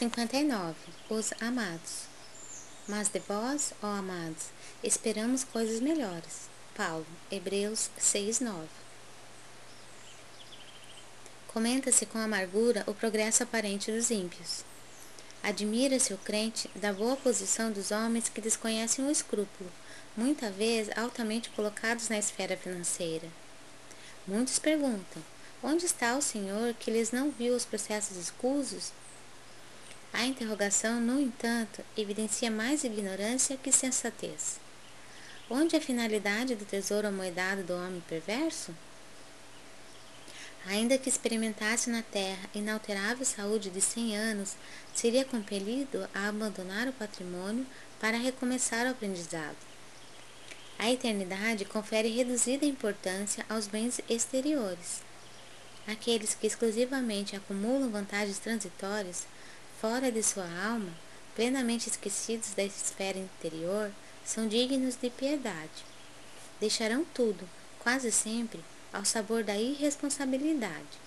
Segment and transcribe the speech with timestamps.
[0.00, 0.74] 59
[1.10, 2.04] Os amados
[2.88, 4.46] Mas de vós, ó amados,
[4.82, 6.48] esperamos coisas melhores.
[6.74, 8.66] Paulo, Hebreus 6:9
[11.48, 14.64] Comenta-se com amargura o progresso aparente dos ímpios.
[15.42, 19.70] Admira-se o crente da boa posição dos homens que desconhecem o escrúpulo,
[20.16, 23.28] muita vez altamente colocados na esfera financeira.
[24.26, 25.22] Muitos perguntam:
[25.62, 28.94] onde está o Senhor que lhes não viu os processos escusos
[30.12, 34.58] a interrogação, no entanto, evidencia mais ignorância que sensatez.
[35.48, 38.74] Onde a finalidade do tesouro amoedado do homem perverso?
[40.66, 44.56] Ainda que experimentasse na terra inalterável saúde de cem anos,
[44.94, 47.66] seria compelido a abandonar o patrimônio
[47.98, 49.56] para recomeçar o aprendizado.
[50.78, 55.02] A eternidade confere reduzida importância aos bens exteriores.
[55.86, 59.26] Aqueles que exclusivamente acumulam vantagens transitórias
[59.80, 60.92] fora de sua alma,
[61.34, 63.90] plenamente esquecidos da esfera interior,
[64.24, 65.84] são dignos de piedade.
[66.60, 70.98] Deixarão tudo, quase sempre, ao sabor da irresponsabilidade.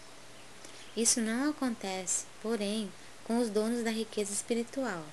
[0.98, 2.92] Isso não acontece, porém,
[3.26, 5.04] com os donos da riqueza espiritual.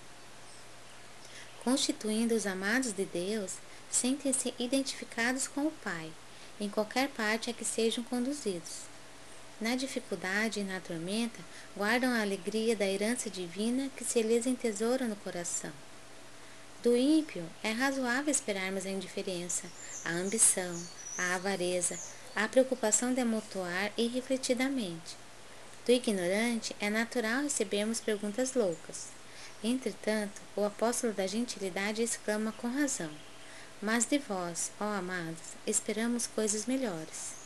[1.63, 3.57] Constituindo os amados de Deus,
[3.91, 6.11] sentem-se identificados com o Pai,
[6.59, 8.89] em qualquer parte a que sejam conduzidos.
[9.61, 11.39] Na dificuldade e na tormenta,
[11.77, 15.73] guardam a alegria da herança divina que se lhes entesoura no coração.
[16.83, 19.67] Do ímpio é razoável esperarmos a indiferença,
[20.03, 20.83] a ambição,
[21.19, 21.99] a avareza,
[22.35, 25.15] a preocupação de amontoar irrefletidamente.
[25.85, 29.09] Do ignorante é natural recebermos perguntas loucas.
[29.63, 33.11] Entretanto, o apóstolo da gentilidade exclama com razão:
[33.83, 37.40] Mas de vós, ó amados, esperamos coisas melhores.